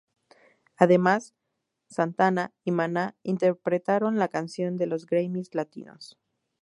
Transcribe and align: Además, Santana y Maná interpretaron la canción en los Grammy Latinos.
Además, 0.77 1.35
Santana 1.87 2.51
y 2.63 2.71
Maná 2.71 3.15
interpretaron 3.21 4.17
la 4.17 4.29
canción 4.29 4.81
en 4.81 4.89
los 4.89 5.05
Grammy 5.05 5.43
Latinos. 5.51 6.17